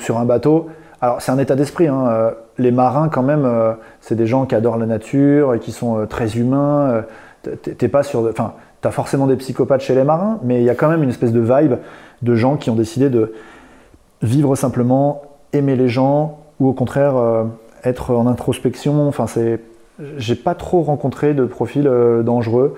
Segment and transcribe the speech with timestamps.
[0.00, 0.66] Sur un bateau,
[1.00, 1.88] alors c'est un état d'esprit.
[1.88, 5.58] hein, euh, Les marins, quand même, euh, c'est des gens qui adorent la nature et
[5.58, 7.04] qui sont euh, très humains.
[7.42, 8.20] t'es- pas sur.
[8.28, 11.10] Enfin, t'as forcément des psychopathes chez les marins, mais il y a quand même une
[11.10, 11.74] espèce de vibe
[12.22, 13.32] de gens qui ont décidé de
[14.22, 15.22] vivre simplement,
[15.52, 17.14] aimer les gens, ou au contraire
[17.84, 19.06] être en introspection.
[19.08, 19.60] Enfin, c'est.
[20.18, 21.88] J'ai pas trop rencontré de profils
[22.24, 22.74] dangereux,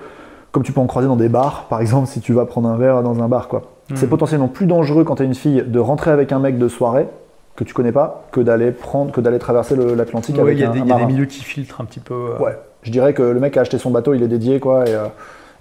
[0.51, 2.77] comme tu peux en croiser dans des bars, par exemple, si tu vas prendre un
[2.77, 3.63] verre dans un bar, quoi.
[3.95, 4.09] C'est Mhm.
[4.09, 7.07] potentiellement plus dangereux quand tu es une fille de rentrer avec un mec de soirée
[7.55, 10.63] que tu connais pas que d'aller prendre que d'aller traverser l'Atlantique Ouais, avec il y
[10.63, 12.13] a, un, des, il y a des milieux qui filtrent un petit peu.
[12.13, 14.87] euh, Ouais, je dirais que le mec a acheté son bateau, il est dédié quoi
[14.87, 15.05] et, euh,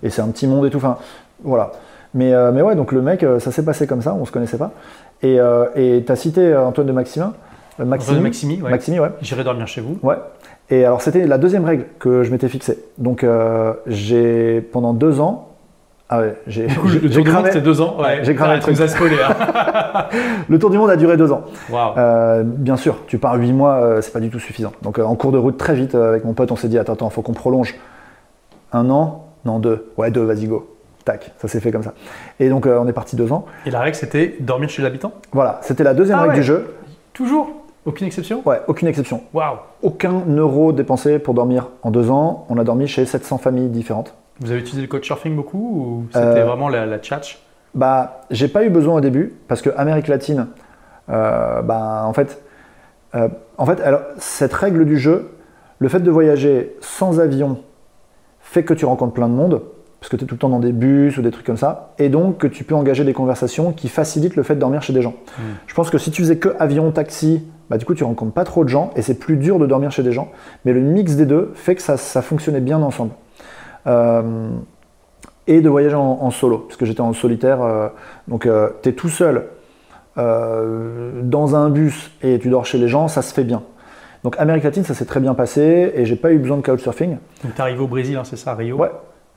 [0.02, 0.76] et c'est un petit monde et tout.
[0.76, 0.98] Enfin,
[1.42, 1.72] voilà.
[2.14, 4.58] Mais, euh, mais ouais, donc le mec, ça s'est passé comme ça, on se connaissait
[4.58, 4.70] pas.
[5.22, 5.38] Et
[5.74, 7.32] et t'as cité Antoine de Maximin,
[7.78, 8.70] Maximi, Maximi, ouais.
[8.70, 9.10] Maximi, ouais.
[9.20, 9.98] J'irai dormir chez vous.
[10.02, 10.16] Ouais.
[10.70, 12.78] Et alors c'était la deuxième règle que je m'étais fixée.
[12.98, 13.24] Donc
[13.86, 15.47] j'ai pendant deux ans,
[16.10, 17.96] ah ouais, j'ai Du coup, j'ai- le tour du monde, deux ans.
[18.00, 18.76] Ouais, j'ai cramé le truc.
[18.76, 19.16] spoilé.
[19.28, 20.06] hein.
[20.48, 21.42] Le tour du monde a duré deux ans.
[21.96, 24.72] Euh, bien sûr, tu pars 8 mois, euh, c'est pas du tout suffisant.
[24.82, 26.94] Donc euh, en cours de route, très vite, avec mon pote, on s'est dit attends,
[26.94, 27.74] attends, faut qu'on prolonge.
[28.72, 29.90] Un an Non, deux.
[29.96, 30.74] Ouais, deux, vas-y, go.
[31.04, 31.94] Tac, ça s'est fait comme ça.
[32.40, 33.44] Et donc on est parti deux ans.
[33.66, 35.12] Et la règle, c'était dormir chez l'habitant?
[35.32, 36.40] Voilà, c'était la deuxième Ah règle ouais.
[36.40, 36.74] du jeu.
[37.12, 37.50] Toujours?
[37.86, 38.42] Aucune exception?
[38.44, 39.22] Ouais, aucune exception.
[39.32, 39.56] Waouh.
[39.82, 42.44] Aucun euro dépensé pour dormir en deux ans.
[42.50, 44.14] On a dormi chez 700 familles différentes.
[44.40, 47.38] Vous avez utilisé le couchsurfing beaucoup ou c'était Euh, vraiment la, la tchatch?
[47.74, 50.46] Bah, j'ai pas eu besoin au début parce que Amérique latine,
[51.10, 52.42] euh, bah, en fait,
[53.14, 55.30] euh, en fait, alors, cette règle du jeu,
[55.78, 57.58] le fait de voyager sans avion
[58.40, 59.62] fait que tu rencontres plein de monde
[60.00, 61.92] parce que tu es tout le temps dans des bus ou des trucs comme ça,
[61.98, 64.92] et donc que tu peux engager des conversations qui facilitent le fait de dormir chez
[64.92, 65.14] des gens.
[65.36, 65.42] Mm.
[65.66, 68.44] Je pense que si tu faisais que avion, taxi, bah, du coup tu rencontres pas
[68.44, 70.28] trop de gens et c'est plus dur de dormir chez des gens,
[70.64, 73.10] mais le mix des deux fait que ça, ça fonctionnait bien ensemble.
[73.88, 74.50] Euh,
[75.46, 77.88] et de voyager en, en solo, parce que j'étais en solitaire, euh,
[78.28, 78.46] donc
[78.82, 79.46] tu es tout seul
[80.18, 83.62] euh, dans un bus et tu dors chez les gens, ça se fait bien.
[84.24, 87.18] Donc Amérique latine, ça s'est très bien passé et j'ai pas eu besoin de couchsurfing.
[87.44, 88.90] Donc t'es arrivé au Brésil, hein, c'est ça, à Rio Ouais.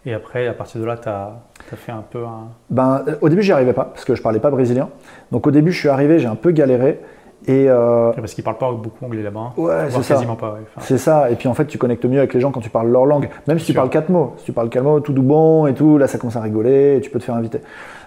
[0.03, 1.33] Et après, à partir de là, t'as
[1.71, 2.47] as fait un peu un.
[2.71, 4.89] Ben, euh, au début, j'y arrivais pas parce que je parlais pas brésilien.
[5.31, 6.99] Donc au début, je suis arrivé, j'ai un peu galéré
[7.47, 9.39] et euh, Parce qu'ils parlent pas beaucoup anglais là-bas.
[9.39, 9.51] hein.
[9.57, 10.13] ouais, c'est ça.
[10.15, 10.59] quasiment pas, ouais.
[10.75, 11.29] Enfin, C'est ça.
[11.31, 13.29] Et puis en fait, tu connectes mieux avec les gens quand tu parles leur langue.
[13.47, 13.81] Même si tu sûr.
[13.81, 14.33] parles quatre mots.
[14.37, 16.97] Si tu parles quatre mots, tout doux bon et tout, là, ça commence à rigoler
[16.97, 17.59] et tu peux te faire inviter.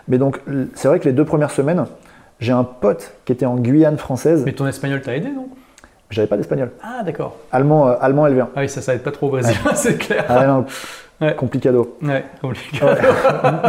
[0.09, 0.41] Mais donc,
[0.75, 1.85] c'est vrai que les deux premières semaines,
[2.41, 4.43] j'ai un pote qui était en Guyane française.
[4.45, 5.49] Mais ton espagnol t'a aidé, non?
[6.11, 6.71] J'avais pas d'espagnol.
[6.83, 7.35] Ah, d'accord.
[7.51, 8.47] Allemand, euh, allemand LV1.
[8.55, 10.25] Ah oui, ça, ça aide pas trop au Brésil, c'est clair.
[10.29, 10.65] Ah non,
[11.21, 11.35] Ouais.
[11.37, 11.97] complicado.
[12.03, 12.79] Ouais, compliqué.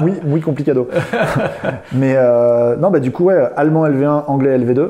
[0.04, 0.90] oui, oui, complicado.
[1.94, 4.90] mais euh, non, bah du coup, ouais, allemand LV1, anglais LV2.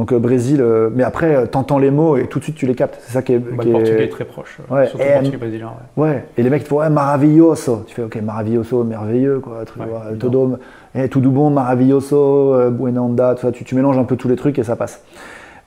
[0.00, 2.64] Donc euh, Brésil, euh, mais après, euh, t'entends les mots et tout de suite tu
[2.64, 2.98] les captes.
[3.02, 3.38] C'est ça qui est.
[3.38, 4.56] Bah, qui le portugais est très proche.
[4.70, 5.72] Ouais, Surtout et, le portugais brésilien.
[5.98, 6.08] ouais.
[6.08, 7.84] Ouais, et les mecs ils te font ouais, maravilloso.
[7.86, 9.58] Tu fais ok, maravilloso, merveilleux quoi.
[9.78, 10.18] Ouais, évident.
[10.18, 10.58] todo,
[10.94, 13.52] eh, tout du bon, maravilloso, euh, buena onda, tout ça.
[13.52, 15.04] Tu, tu mélanges un peu tous les trucs et ça passe.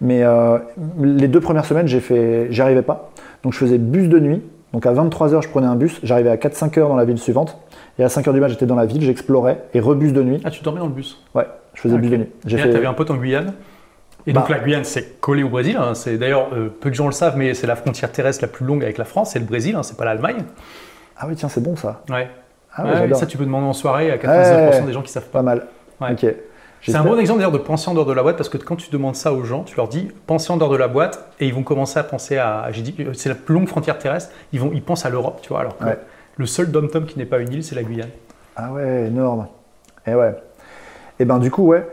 [0.02, 0.58] Mais euh,
[1.00, 3.12] les deux premières semaines, j'ai fait, j'y arrivais pas.
[3.44, 4.42] Donc je faisais bus de nuit.
[4.74, 6.00] Donc à 23h, je prenais un bus.
[6.02, 7.60] J'arrivais à 4-5 heures dans la ville suivante.
[8.00, 10.42] Et à 5h du mat, j'étais dans la ville, j'explorais et rebus de nuit.
[10.44, 11.24] Ah, tu dormais dans le bus?
[11.36, 11.46] Ouais,
[11.76, 12.30] je faisais Ah, bus de nuit.
[12.48, 12.74] J'ai Et là, fait.
[12.74, 13.54] t'avais un pote en Guyane.
[14.28, 14.56] Et donc Bah.
[14.58, 15.78] la Guyane, c'est collé au Brésil.
[15.78, 15.94] hein.
[15.96, 18.66] C'est d'ailleurs euh, peu de gens le savent, mais c'est la frontière terrestre la plus
[18.66, 19.32] longue avec la France.
[19.32, 20.44] C'est le Brésil, hein, c'est pas l'Allemagne.
[21.18, 22.02] Ah oui, tiens, c'est bon ça.
[22.10, 22.30] Ouais.
[22.76, 25.24] Ah ouais, Ouais, ça, tu peux demander en soirée à 99% des gens qui savent
[25.26, 25.40] pas.
[25.40, 25.68] Pas mal.
[26.02, 26.12] Ouais.
[26.14, 26.26] Ok.
[26.86, 28.76] C'est un bon exemple d'ailleurs de penser en dehors de la boîte parce que quand
[28.76, 31.48] tu demandes ça aux gens, tu leur dis pensez en dehors de la boîte et
[31.48, 32.68] ils vont commencer à penser à.
[32.72, 34.32] J'ai dit, c'est la plus longue frontière terrestre.
[34.52, 35.62] Ils vont, ils pensent à l'Europe, tu vois.
[35.62, 35.98] Alors que Ouais.
[36.36, 38.10] le seul dom-tom qui n'est pas une île, c'est la Guyane.
[38.58, 39.48] Ah ouais, énorme.
[40.06, 40.36] Et ouais.
[41.20, 41.88] Et ben du coup, ouais,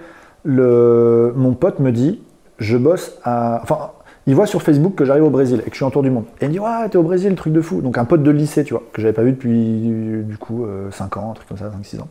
[0.44, 1.32] le...
[1.36, 2.22] mon pote me dit,
[2.58, 3.60] je bosse à...
[3.62, 3.90] Enfin,
[4.26, 6.10] il voit sur Facebook que j'arrive au Brésil et que je suis en tour du
[6.10, 6.24] monde.
[6.40, 7.80] Et il me dit, ouais, t'es au Brésil, truc de fou.
[7.80, 11.16] Donc un pote de lycée, tu vois, que j'avais pas vu depuis, du coup, 5
[11.16, 12.08] ans, un truc comme ça, 5-6 ans.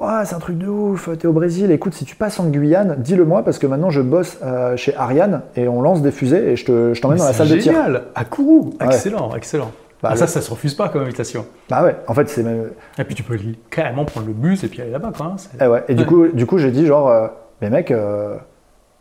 [0.00, 1.70] Ouais, c'est un truc de ouf, t'es au Brésil.
[1.72, 4.94] Écoute, si tu passes en Guyane, dis-le moi parce que maintenant je bosse euh, chez
[4.94, 7.56] Ariane et on lance des fusées et je te- je t'emmène dans la salle de
[7.56, 7.72] tir.
[7.72, 8.86] génial À Kourou Ouais.
[8.86, 9.72] Excellent, excellent.
[10.02, 11.44] Bah, Ah, le- ça, ça se refuse pas comme invitation.
[11.68, 12.70] Bah ouais, en fait, c'est même.
[12.98, 13.36] Et puis tu peux
[13.70, 15.26] carrément prendre le bus et puis aller là-bas, quoi.
[15.26, 15.34] hein.
[15.36, 15.84] C'est- Eh ouais.
[15.88, 17.26] Et du coup, du coup j'ai dit genre, euh,
[17.60, 18.36] mais mec, euh,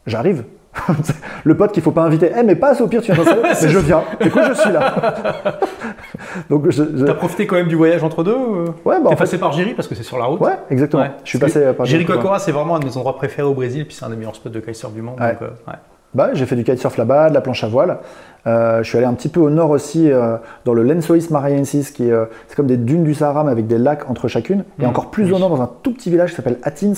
[0.07, 0.43] j'arrive.
[1.43, 2.31] le pote qu'il faut pas inviter.
[2.37, 4.03] Eh mais passe au pire, tu viens mais je viens.
[4.19, 4.93] Écoute, je suis là.
[6.49, 9.09] Donc je, je- T'as profité quand même du voyage entre deux ou- ouais, bah, T'es
[9.09, 10.39] fait- passé par Géry parce que c'est sur la route.
[10.39, 11.03] ouais, exactement.
[11.03, 11.11] Ouais.
[11.23, 13.53] Je suis Parce que passé par Jericoacoara, c'est vraiment un de mes endroits préférés au
[13.53, 15.19] Brésil, puis c'est un des meilleurs spots de kitesurf du monde.
[15.19, 15.31] Ouais.
[15.33, 15.73] donc, euh, ouais.
[16.17, 17.99] Bah, j'ai fait du kitesurf là-bas, de la planche à voile.
[18.47, 21.91] Euh, je suis allé un petit peu au nord aussi, euh, dans le Lensois Mariensis,
[21.91, 24.63] qui euh, c'est comme des dunes du Sahara, mais avec des lacs entre chacune.
[24.79, 24.89] Et Mhm.
[24.89, 25.33] encore plus Oui.
[25.33, 26.93] au nord, dans un tout petit village qui s'appelle Atins,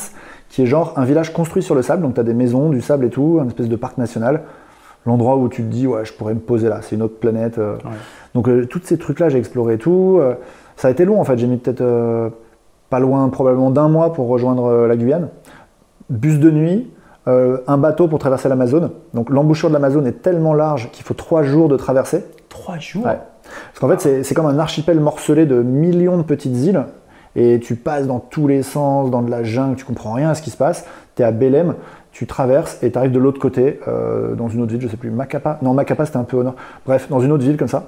[0.48, 2.02] qui est genre un village construit sur le sable.
[2.02, 4.44] Donc tu as des maisons, du sable et tout, un espèce de parc national.
[5.06, 7.58] L'endroit où tu te dis, ouais, je pourrais me poser là, c'est une autre planète.
[7.58, 7.74] euh.
[7.76, 7.92] Ouais.
[8.36, 10.22] Donc tous ces trucs-là, j'ai exploré tout.
[10.78, 11.84] Ça a été long en fait, j'ai mis peut-être
[12.90, 15.28] pas loin, probablement d'un mois pour rejoindre la Guyane.
[16.10, 16.90] Bus de nuit,
[17.30, 18.90] Euh, un bateau pour traverser l'Amazone.
[19.14, 22.24] Donc l'embouchure de l'Amazone est tellement large qu'il faut trois jours de traversée.
[22.50, 23.18] Trois jours Ouais.
[23.72, 26.84] Parce qu'en fait, c'est- comme un archipel morcelé de millions de petites îles.
[27.36, 30.36] Et tu passes dans tous les sens, dans de la jungle, tu comprends rien à
[30.36, 30.86] ce qui se passe.
[31.16, 31.76] Tu es à Belém,
[32.12, 34.98] tu traverses et tu arrives de l'autre côté, euh, dans une autre ville, je sais
[34.98, 35.60] plus, Macapa.
[35.62, 36.56] Non, Macapa c'était un peu au nord.
[36.86, 37.84] Bref, dans une autre ville comme ça.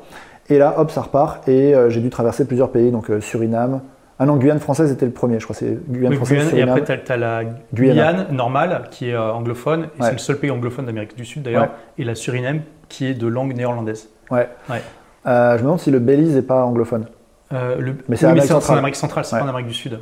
[0.50, 1.48] Et là, hop, ça repart.
[1.50, 3.82] Et euh, j'ai dû traverser plusieurs pays, donc Suriname.
[4.20, 5.56] Ah non, Guyane française était le premier, je crois.
[5.56, 7.42] C'est Guyane Oui, française, Guyane, et après, tu as, la.
[7.74, 9.90] Guyane normale, qui est euh, anglophone, et Ouais.
[10.08, 11.70] c'est le seul pays anglophone d'Amérique du Sud d'ailleurs, Ouais.
[11.98, 14.10] et la Suriname, qui est de langue néerlandaise.
[14.30, 14.48] Ouais.
[14.70, 14.82] Ouais.
[15.26, 17.06] Euh, je me demande si le Belize n'est pas anglophone.
[17.54, 18.76] Euh, le- Mais c'est oui, en- c'est centrale.
[18.76, 20.00] en Amérique centrale, c'est pas en Amérique du Sud.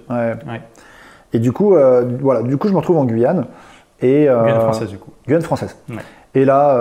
[1.31, 3.45] Et du coup, euh, voilà, du coup, je me retrouve en Guyane.
[4.01, 5.11] Et, Guyane française, du coup.
[5.27, 5.77] Guyane française.
[6.35, 6.77] Et là,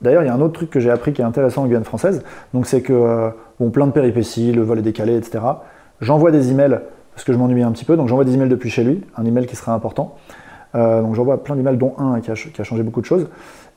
[0.00, 1.84] d'ailleurs, il y a un autre truc que j'ai appris qui est intéressant en Guyane
[1.84, 2.24] française.
[2.54, 3.30] Donc, c'est que,
[3.60, 5.40] bon, plein de péripéties, le vol est décalé, etc.
[6.04, 6.80] J'envoie des emails
[7.14, 7.96] parce que je m'ennuie un petit peu.
[7.96, 10.16] Donc, j'envoie des emails depuis chez lui, un email qui sera important.
[10.74, 13.06] Euh, donc, j'envoie plein d'emails, dont un qui a, ch- qui a changé beaucoup de
[13.06, 13.28] choses.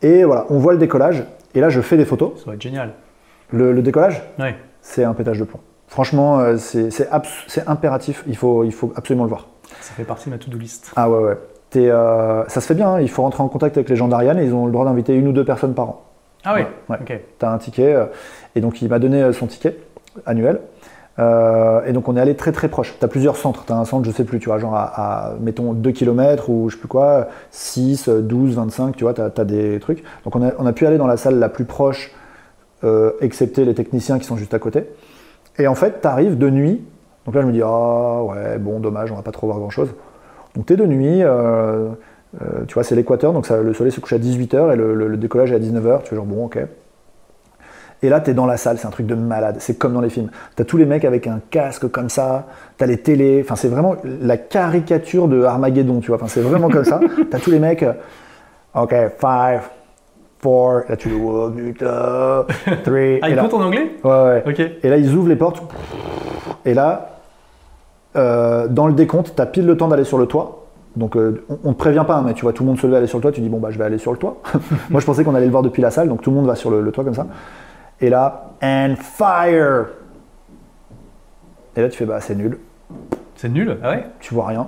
[0.01, 1.23] Et voilà, on voit le décollage.
[1.55, 2.31] Et là, je fais des photos.
[2.39, 2.93] Ça va être génial.
[3.51, 4.55] Le, le décollage, Ouais.
[4.81, 5.59] c'est un pétage de plomb.
[5.87, 7.07] Franchement, euh, c'est
[7.67, 8.23] impératif.
[8.27, 9.47] Il faut, il faut absolument le voir.
[9.81, 10.91] Ça fait partie de ma to-do list.
[10.95, 11.37] Ah ouais, ouais.
[11.75, 13.01] Euh, ça se fait bien, hein.
[13.01, 15.13] il faut rentrer en contact avec les gens d'Ariane et ils ont le droit d'inviter
[15.15, 16.01] une ou deux personnes par an.
[16.43, 16.97] Ah oui, Ouais, ouais.
[17.01, 17.19] ok.
[17.39, 18.05] Tu as un ticket, euh,
[18.55, 19.77] et donc il m'a donné euh, son ticket
[20.25, 20.59] annuel.
[21.19, 22.95] Euh, et donc on est allé très très proche.
[22.99, 23.65] Tu as plusieurs centres.
[23.65, 26.69] Tu as un centre, je sais plus, tu vois, genre à, mettons 2 km ou
[26.69, 30.03] je sais plus quoi, 6, 12, 25, tu vois, tu as, des trucs.
[30.23, 32.11] Donc on a, on a pu aller dans la salle la plus proche,
[32.83, 34.85] euh, excepté les techniciens qui sont juste à côté.
[35.59, 36.83] Et en fait, tu arrives de nuit.
[37.25, 39.69] Donc là, je me dis, ah ouais, bon, dommage, on va pas trop voir grand
[39.69, 39.89] chose.
[40.55, 41.89] Donc tu es de nuit, euh,
[42.67, 45.51] tu vois, c'est l'équateur, donc le soleil se couche à 18h et le, le- décollage
[45.51, 46.03] est à 19h.
[46.03, 46.59] Tu fais genre, bon, ok.
[48.03, 49.55] Et là, tu es dans la salle, c'est un truc de malade.
[49.59, 50.29] C'est comme dans les films.
[50.55, 52.47] Tu as tous les mecs avec un casque comme ça,
[52.77, 53.41] tu as les télés.
[53.43, 56.17] Enfin, c'est vraiment la caricature de Armageddon, tu vois.
[56.17, 56.99] Enfin, c'est vraiment comme ça.
[57.29, 57.93] Tu as tous les mecs, euh,
[58.75, 59.61] ok, 5,
[60.41, 61.51] 4, là tu le vois,
[61.83, 62.47] 3.
[62.65, 63.91] Ah, et il là, compte en anglais?
[64.03, 64.43] Ouais, ouais.
[64.47, 64.59] Ok.
[64.59, 65.63] Et là, ils ouvrent les portes.
[66.65, 67.17] Et là,
[68.15, 70.65] euh, dans le décompte, tu as pile le temps d'aller sur le toit.
[70.95, 72.85] Donc, euh, on, on te prévient pas, hein, mais tu vois tout le monde se
[72.85, 73.31] lever aller sur le toit.
[73.31, 74.37] Tu dis, bon, bah, je vais aller sur le toit.
[74.89, 76.55] Moi, je pensais qu'on allait le voir depuis la salle, donc tout le monde va
[76.55, 77.27] sur le, le toit comme ça.
[77.99, 79.87] Et là, and fire
[81.75, 82.59] Et là, tu fais, bah, c'est nul.
[83.35, 84.67] C'est nul Ah ouais Tu vois rien.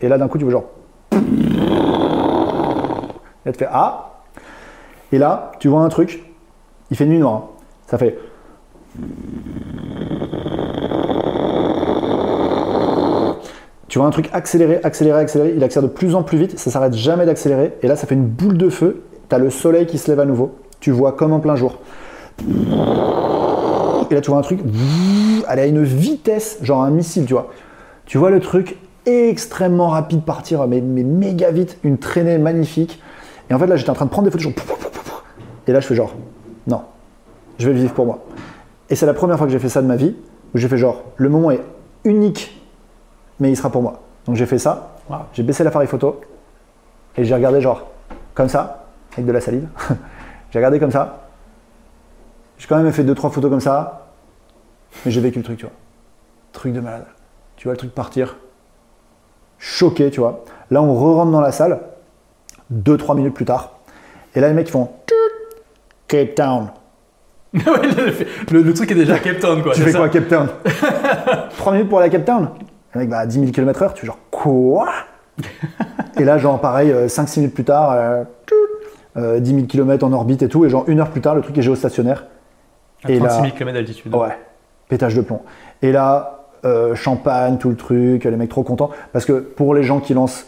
[0.00, 0.64] Et là, d'un coup, tu vois genre.
[1.12, 1.18] Et
[3.46, 4.10] là, tu fais, ah
[5.12, 6.24] Et là, tu vois un truc.
[6.90, 7.34] Il fait nuit noire.
[7.34, 7.44] hein.
[7.86, 8.18] Ça fait.
[13.88, 16.70] Tu vois un truc accéléré, accéléré, accéléré, il accélère de plus en plus vite, ça
[16.70, 19.86] s'arrête jamais d'accélérer, et là ça fait une boule de feu, tu as le soleil
[19.86, 21.78] qui se lève à nouveau, tu vois comme en plein jour.
[22.40, 24.60] Et là tu vois un truc,
[25.48, 27.50] elle à une vitesse, genre un missile, tu vois.
[28.06, 28.76] Tu vois le truc
[29.06, 33.02] extrêmement rapide partir, mais, mais méga vite, une traînée magnifique.
[33.50, 35.22] Et en fait là j'étais en train de prendre des photos, genre,
[35.66, 36.14] et là je fais genre,
[36.66, 36.82] non,
[37.58, 38.24] je vais le vivre pour moi.
[38.90, 40.14] Et c'est la première fois que j'ai fait ça de ma vie,
[40.54, 41.60] où j'ai fait genre, le moment est
[42.04, 42.60] unique
[43.40, 44.00] mais il sera pour moi.
[44.26, 45.16] Donc j'ai fait ça, Wow.
[45.34, 46.20] j'ai baissé l'appareil photo
[47.16, 47.82] et j'ai regardé genre
[48.32, 49.66] comme ça, avec de la salive.
[50.50, 51.23] j'ai regardé comme ça.
[52.58, 54.08] J'ai quand même fait deux trois photos comme ça,
[55.04, 55.74] mais j'ai vécu le truc, tu vois.
[56.52, 57.06] Truc de malade.
[57.56, 58.36] Tu vois le truc partir.
[59.58, 60.44] Choqué, tu vois.
[60.70, 61.80] Là, on re-rentre dans la salle,
[62.70, 63.72] deux trois minutes plus tard.
[64.34, 64.90] Et là, les mecs ils font
[66.08, 66.70] Cape Town.
[68.50, 69.72] Le, le truc est déjà Cape Town, quoi.
[69.74, 70.48] Tu fais ça quoi à Cape Town?
[71.56, 72.48] 3 minutes pour aller à Cape Town?
[72.94, 74.88] Le mec va à 10 000 km/h, tu fais genre quoi?
[76.18, 78.24] Et là, genre pareil, 5-6 minutes plus tard, euh,
[79.16, 81.42] euh, 10 000 km en orbite et tout, et genre une heure plus tard, le
[81.42, 82.24] truc est géostationnaire.
[83.04, 84.14] À Et 36 là- 000 km d'altitude.
[84.14, 84.36] Ouais,
[84.88, 85.40] pétage de plomb.
[85.82, 88.90] Et là, euh, champagne, tout le truc, les mecs trop contents.
[89.12, 90.46] Parce que pour les gens qui lancent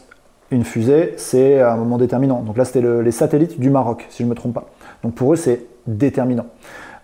[0.51, 2.41] une fusée, c'est un moment déterminant.
[2.41, 4.65] Donc là, c'était le- les satellites du Maroc, si je ne me trompe pas.
[5.03, 6.47] Donc pour eux, c'est déterminant.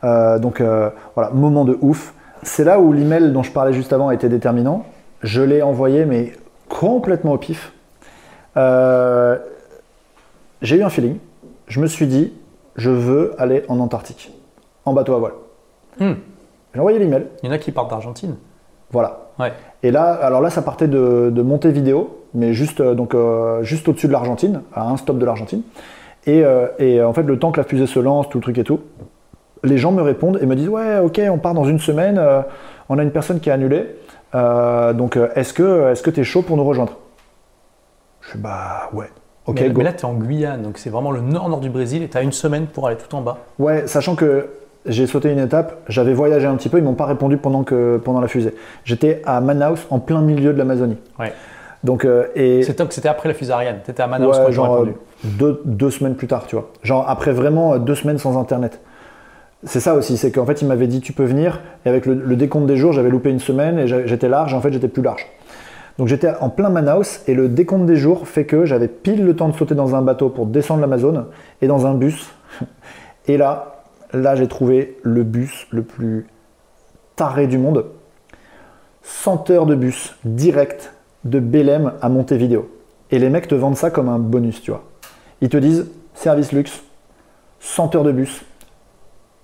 [0.04, 2.14] Euh, donc euh, voilà, moment de ouf.
[2.42, 4.84] C'est là où l'email dont je parlais juste avant était déterminant.
[5.22, 6.32] Je l'ai envoyé, mais
[6.68, 7.72] complètement au pif.
[8.56, 9.38] Euh,
[10.62, 11.16] J'ai eu un feeling.
[11.66, 12.32] Je me suis dit,
[12.76, 14.32] je veux aller en Antarctique,
[14.84, 15.32] en bateau à voile.
[16.00, 16.12] Hmm.
[16.74, 17.26] J'ai envoyé l'email.
[17.42, 18.36] Il y en a qui partent d'Argentine.
[18.90, 19.26] Voilà.
[19.38, 19.52] Ouais.
[19.82, 23.88] Et là, alors là, ça partait de, de Montevideo, mais juste, euh, donc, euh, juste
[23.88, 25.62] au-dessus de l'Argentine, à un stop de l'Argentine.
[26.26, 28.58] Et, euh, et, en fait, le temps que la fusée se lance, tout le truc
[28.58, 28.80] et tout,
[29.64, 32.42] les gens me répondent et me disent Ouais, ok, on part dans une semaine, euh,
[32.88, 33.96] on a une personne qui a annulé.
[34.34, 36.98] Euh, donc, est-ce que tu es chaud pour nous rejoindre?
[38.22, 39.10] Je suis Bah, ouais.
[39.46, 39.78] Ok, mais, go.
[39.78, 42.16] mais là, tu es en Guyane, donc c'est vraiment le nord-nord du Brésil et tu
[42.16, 43.38] as une semaine pour aller tout en bas.
[43.58, 44.48] Ouais, sachant que
[44.86, 48.00] j'ai sauté une étape, j'avais voyagé un petit peu, ils m'ont pas répondu pendant, que,
[48.02, 48.54] pendant la fusée.
[48.84, 50.98] J'étais à Manaus, en plein milieu de l'Amazonie.
[51.18, 51.32] Ouais.
[51.84, 53.80] Donc, euh, et C'était après la fusée Ariane.
[53.84, 54.94] T'étais à Manaus Ouais, ils genre répondu.
[55.24, 56.70] deux, deux semaines plus tard, tu vois.
[56.82, 58.80] Genre après vraiment euh, deux semaines sans internet.
[59.64, 62.14] C'est ça aussi, c'est qu'en fait il m'avait dit tu peux venir, et avec le,
[62.14, 64.88] le décompte des jours, j'avais loupé une semaine et j'étais large, et en fait j'étais
[64.88, 65.26] plus large.
[65.98, 69.36] Donc j'étais en plein Manaus et le décompte des jours fait que j'avais pile le
[69.36, 71.26] temps de sauter dans un bateau pour descendre l'Amazone
[71.60, 72.32] et dans un bus.
[73.28, 73.81] Et là,
[74.12, 76.26] là j'ai trouvé le bus le plus
[77.16, 77.86] taré du monde.
[79.02, 80.92] 100 heures de bus direct
[81.24, 82.70] de Belém à Montevideo.
[83.10, 84.84] Et les mecs te vendent ça comme un bonus, tu vois.
[85.40, 86.82] Ils te disent service luxe,
[87.60, 88.44] 100 heures de bus,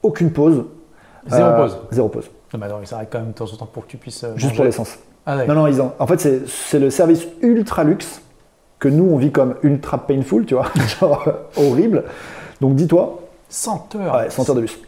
[0.02, 0.64] aucune pause.
[1.26, 1.78] Zéro Euh, pause.
[1.90, 2.30] Zéro pause.
[2.54, 4.24] Non, mais non, ils s'arrêtent quand même de temps en temps pour que tu puisses.
[4.24, 4.96] euh, Juste pour l'essence.
[5.26, 5.46] Ah, ouais.
[5.46, 5.92] Non, non, ils ont...
[5.98, 8.22] en fait, c'est- c'est le service ultra luxe
[8.78, 10.68] que nous, on vit comme ultra painful, tu vois,
[11.00, 12.04] genre euh, horrible.
[12.60, 14.14] Donc dis-toi, 100 heures.
[14.16, 14.78] ouais, 100 heures de bus.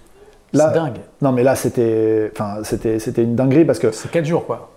[0.52, 0.98] C'est dingue.
[1.22, 4.68] non, mais là, c'était enfin, c'était c'était une dinguerie parce que, C'est 4 jours, quoi.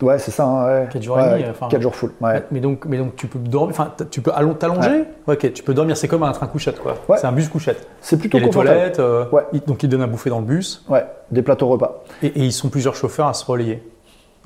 [0.00, 0.88] ouais, c'est ça, hein, ouais.
[0.90, 1.68] Quatre jours et Ouais, demi, ouais, enfin.
[1.68, 2.42] quatre jours full, ouais.
[2.50, 5.04] Mais donc, mais donc tu peux dormir, enfin t- tu peux allon- t'allonger.
[5.26, 5.96] Ok, tu peux dormir.
[5.98, 6.94] C'est comme un train couchette, quoi.
[7.10, 7.18] Ouais.
[7.18, 7.86] C'est un bus couchette.
[8.00, 8.74] C'est Il y plutôt a les confortable.
[8.76, 9.00] toilettes.
[9.00, 9.42] euh, Ouais.
[9.52, 10.82] ils- donc ils donnent à bouffer dans le bus.
[10.88, 12.02] Ouais, des plateaux repas.
[12.22, 13.82] Et, et ils sont plusieurs chauffeurs à se relayer.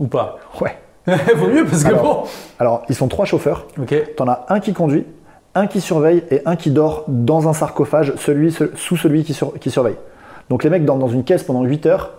[0.01, 0.77] Ou pas Ouais.
[1.37, 3.67] Vaut mieux parce que Alors, Alors, ils sont trois chauffeurs.
[3.77, 3.85] bon.
[3.85, 4.15] Ok.
[4.17, 5.07] T'en as un qui conduit,
[5.55, 9.59] un qui surveille et un qui dort dans un sarcophage, celui, sous celui qui, sur-
[9.59, 9.97] qui surveille.
[10.49, 12.11] Donc les mecs dorment dans une caisse pendant 8 heures,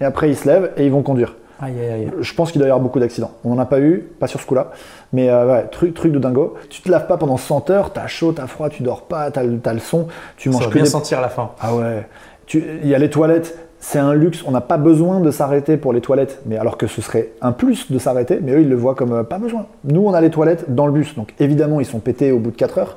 [0.00, 1.34] et après ils se lèvent et ils vont conduire.
[1.60, 2.10] Aïe aïe aïe.
[2.20, 3.30] Je pense qu'il doit y avoir beaucoup d'accidents.
[3.44, 4.72] On n'en a pas eu, pas sur ce coup-là,
[5.12, 6.54] mais euh, ouais, truc, truc de dingo.
[6.70, 9.44] Tu te laves pas pendant 100 heures, t'as chaud, t'as froid, tu dors pas, t'as
[9.44, 10.88] le son, tu Ça manges va que bien des...
[10.88, 11.50] sentir à la fin.
[11.60, 12.06] Ah ouais.
[12.54, 15.92] Il y a les toilettes, c'est un luxe, on n'a pas besoin de s'arrêter pour
[15.92, 18.76] les toilettes, mais alors que ce serait un plus de s'arrêter, mais eux ils le
[18.76, 19.66] voient comme euh, pas besoin.
[19.82, 22.52] Nous on a les toilettes dans le bus, donc évidemment ils sont pétés au bout
[22.52, 22.96] de 4 heures.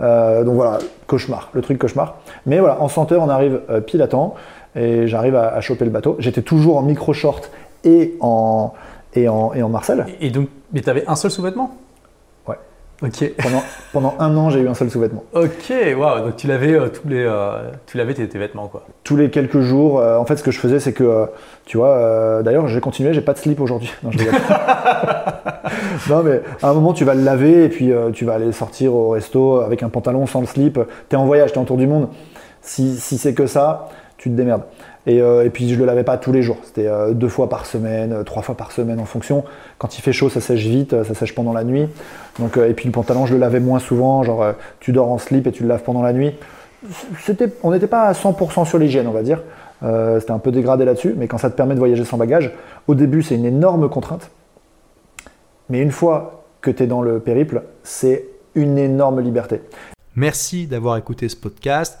[0.00, 2.18] Euh, donc voilà, cauchemar, le truc cauchemar.
[2.46, 4.36] Mais voilà, en 100 heures on arrive euh, pile à temps
[4.76, 6.14] et j'arrive à, choper le bateau.
[6.20, 7.50] J'étais toujours en micro-short
[7.82, 8.72] et en,
[9.14, 10.06] et, en, et en Marcel.
[10.20, 11.76] Et, donc, mais t'avais un seul sous-vêtement?
[13.02, 13.32] Ok.
[13.42, 13.62] Pendant,
[13.94, 15.24] pendant un an j'ai eu un seul sous-vêtement.
[15.32, 16.26] Ok, waouh.
[16.26, 18.84] Donc tu lavais euh, tous les, euh, tu lavais tes, tes vêtements, quoi.
[19.04, 21.26] tous les quelques jours, euh, en fait, ce que je faisais, c'est que,
[21.64, 23.92] tu vois, d'ailleurs, j'ai continué, j'ai pas de slip aujourd'hui.
[24.02, 24.34] Non, je rigole.
[26.10, 28.94] non, mais à un moment, tu vas le laver et puis tu vas aller sortir
[28.94, 30.78] au resto avec un pantalon sans le slip.
[31.08, 32.08] T'es en voyage, t'es en tour du monde.
[32.60, 33.88] Si, si c'est que ça,
[34.20, 34.64] tu te démerdes.
[35.06, 36.58] Et, euh, et puis, je le lavais pas tous les jours.
[36.62, 39.44] C'était euh, deux fois par semaine, euh, trois fois par semaine en fonction.
[39.78, 41.88] Quand il fait chaud, ça sèche vite, ça sèche pendant la nuit.
[42.38, 44.22] Donc, et puis, le pantalon, je le lavais moins souvent.
[44.22, 46.34] Genre, tu dors en slip et tu le laves pendant la nuit
[47.18, 49.42] c'était, on n'était pas à 100% sur l'hygiène, on va dire.
[50.18, 52.52] C'était un peu dégradé là-dessus, mais quand ça te permet de voyager sans bagage,
[52.88, 54.30] au début, c'est une énorme contrainte.
[55.68, 58.24] Mais une fois que tu es dans le périple, c'est
[58.54, 59.60] une énorme liberté.
[60.16, 62.00] Merci d'avoir écouté ce podcast.